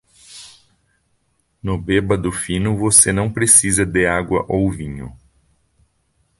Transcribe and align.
No 1.61 1.77
bêbado 1.79 2.31
fino 2.31 2.75
você 2.75 3.13
não 3.13 3.31
precisa 3.31 3.85
de 3.85 4.07
água 4.07 4.43
ou 4.49 4.67
vinho. 4.71 5.15